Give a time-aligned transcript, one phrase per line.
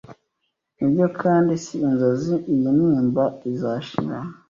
[0.77, 4.17] Nibyo kandi si inzozi Iyi ntimba izashira